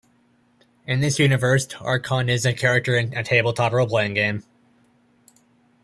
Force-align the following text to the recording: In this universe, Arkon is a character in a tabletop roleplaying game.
In 0.87 0.99
this 1.01 1.19
universe, 1.19 1.67
Arkon 1.67 2.27
is 2.27 2.43
a 2.43 2.55
character 2.55 2.95
in 2.97 3.15
a 3.15 3.23
tabletop 3.23 3.71
roleplaying 3.71 4.15
game. 4.15 4.43